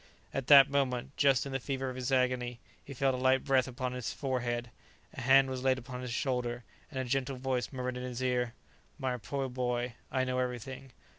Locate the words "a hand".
5.13-5.47